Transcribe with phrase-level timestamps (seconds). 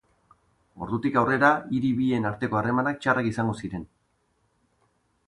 [0.85, 3.85] Ordutik aurrera hiri bien arteko harremanak txarrak izango ziren.